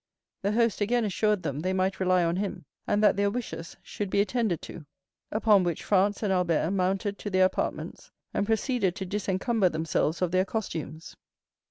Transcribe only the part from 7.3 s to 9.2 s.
apartments, and proceeded to